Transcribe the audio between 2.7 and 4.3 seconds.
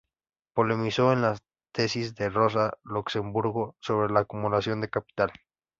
Luxemburgo sobre la